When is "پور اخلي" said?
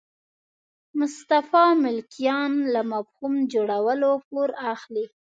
4.27-5.05